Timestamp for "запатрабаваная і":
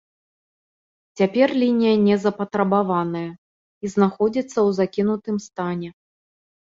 2.23-3.85